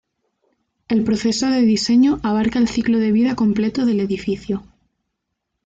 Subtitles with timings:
[0.87, 4.63] El proceso de diseño abarca el ciclo de vida completo del edificio.